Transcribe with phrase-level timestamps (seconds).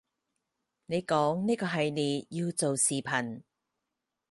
[0.87, 3.43] 你講呢個系列要做視頻